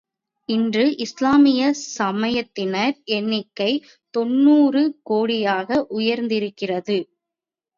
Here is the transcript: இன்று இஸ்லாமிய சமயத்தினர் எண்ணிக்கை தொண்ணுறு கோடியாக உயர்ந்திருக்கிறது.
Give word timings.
இன்று 0.49 0.85
இஸ்லாமிய 0.97 1.65
சமயத்தினர் 1.97 2.95
எண்ணிக்கை 3.17 3.69
தொண்ணுறு 4.13 4.83
கோடியாக 5.09 5.69
உயர்ந்திருக்கிறது. 5.91 6.97